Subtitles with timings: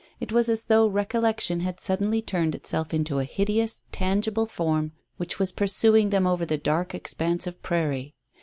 [0.19, 5.37] It was as though recollection had suddenly turned itself into a hideous, tangible form which
[5.37, 8.15] was pursuing them over the dark expanse of prairie.